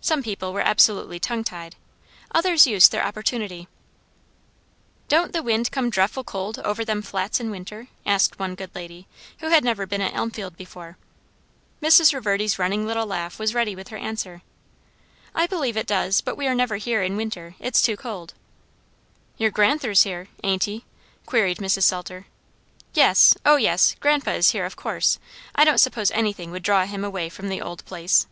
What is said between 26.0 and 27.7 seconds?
anything would draw him away from the